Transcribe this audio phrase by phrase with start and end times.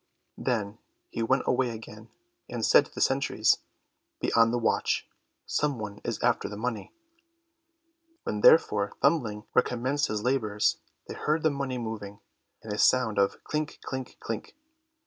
[0.39, 0.79] Then
[1.11, 2.09] he went away again,
[2.49, 3.59] and said to the sentries,
[4.19, 5.07] "Be on the watch,
[5.45, 6.91] some one is after the money."
[8.23, 10.77] When therefore Thumbling recommenced his labours,
[11.07, 12.19] they heard the money moving,
[12.63, 14.55] and a sound of klink, klink, klink.